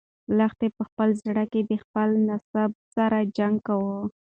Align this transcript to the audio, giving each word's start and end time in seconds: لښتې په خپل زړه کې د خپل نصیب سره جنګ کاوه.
لښتې 0.37 0.67
په 0.77 0.83
خپل 0.89 1.09
زړه 1.23 1.43
کې 1.51 1.61
د 1.69 1.71
خپل 1.83 2.09
نصیب 2.27 2.71
سره 2.95 3.17
جنګ 3.37 3.55
کاوه. 3.67 3.99